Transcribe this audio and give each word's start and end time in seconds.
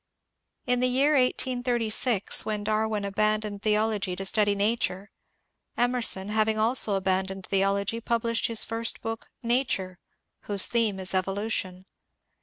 In 0.65 0.79
the 0.79 0.87
year 0.89 1.11
(1836) 1.11 2.43
when 2.43 2.63
Darwin 2.63 3.05
abandoned 3.05 3.61
theology 3.61 4.15
to 4.15 4.25
study 4.25 4.55
nature, 4.55 5.11
Emerson, 5.77 6.29
having 6.29 6.57
also 6.57 6.95
abandoned 6.95 7.45
theology, 7.45 8.01
published 8.01 8.47
his 8.47 8.63
first 8.63 9.03
book, 9.03 9.29
*^ 9.45 9.47
Nature," 9.47 9.99
whose 10.45 10.65
theme 10.65 10.99
is 10.99 11.13
Evolution. 11.13 11.85